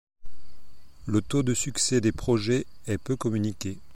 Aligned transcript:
Le 1.05 1.21
taux 1.21 1.43
de 1.43 1.53
succès 1.53 2.01
des 2.01 2.11
projets 2.11 2.65
est 2.87 2.97
peu 2.97 3.15
communiqué. 3.15 3.77